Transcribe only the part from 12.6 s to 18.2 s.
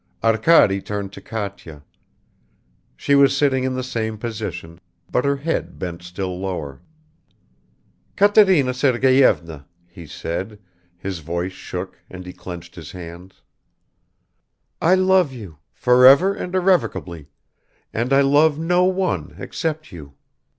his hands; "I love you forever and irrevocably, and